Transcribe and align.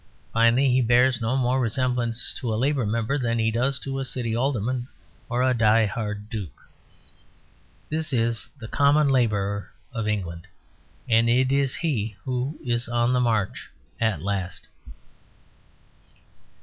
Finally, 0.33 0.69
he 0.71 0.81
bears 0.81 1.21
no 1.21 1.37
more 1.37 1.59
resemblance 1.61 2.33
to 2.33 2.51
a 2.51 2.55
Labour 2.57 2.87
Member 2.87 3.19
than 3.19 3.37
he 3.37 3.51
does 3.51 3.77
to 3.77 3.99
a 3.99 4.03
City 4.03 4.35
Alderman 4.35 4.87
or 5.29 5.43
a 5.43 5.53
Die 5.53 5.85
Hard 5.85 6.27
Duke. 6.27 6.67
This 7.87 8.11
is 8.11 8.49
the 8.57 8.67
Common 8.67 9.09
Labourer 9.09 9.71
of 9.93 10.07
England; 10.07 10.47
and 11.07 11.29
it 11.29 11.51
is 11.51 11.75
he 11.75 12.15
who 12.23 12.57
is 12.63 12.89
on 12.89 13.13
the 13.13 13.19
march 13.21 13.69
at 13.99 14.23
last. 14.23 14.65